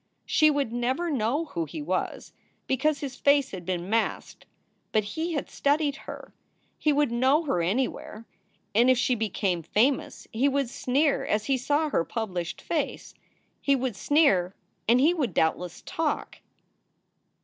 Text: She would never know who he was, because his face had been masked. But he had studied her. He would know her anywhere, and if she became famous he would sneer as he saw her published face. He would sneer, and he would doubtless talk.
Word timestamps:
She 0.25 0.49
would 0.49 0.73
never 0.73 1.11
know 1.11 1.45
who 1.45 1.65
he 1.65 1.79
was, 1.79 2.33
because 2.65 2.99
his 3.01 3.15
face 3.15 3.51
had 3.51 3.67
been 3.67 3.87
masked. 3.87 4.47
But 4.91 5.03
he 5.03 5.33
had 5.33 5.47
studied 5.47 5.95
her. 5.95 6.33
He 6.79 6.91
would 6.91 7.11
know 7.11 7.43
her 7.43 7.61
anywhere, 7.61 8.25
and 8.73 8.89
if 8.89 8.97
she 8.97 9.13
became 9.13 9.61
famous 9.61 10.27
he 10.33 10.49
would 10.49 10.71
sneer 10.71 11.23
as 11.23 11.45
he 11.45 11.55
saw 11.55 11.91
her 11.91 12.03
published 12.03 12.61
face. 12.63 13.13
He 13.61 13.75
would 13.75 13.95
sneer, 13.95 14.55
and 14.87 14.99
he 14.99 15.13
would 15.13 15.35
doubtless 15.35 15.83
talk. 15.85 16.39